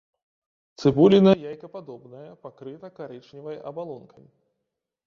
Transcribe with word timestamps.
Цыбуліна 0.81 1.33
яйкападобная, 1.49 2.31
пакрыта 2.47 2.87
карычневай 2.97 3.57
абалонкай. 3.75 4.25